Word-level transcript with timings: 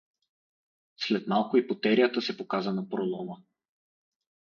След 0.97 1.27
малко 1.27 1.57
и 1.57 1.67
потерята 1.67 2.21
се 2.21 2.37
показа 2.37 2.71
на 2.73 2.89
пролома. 2.89 3.37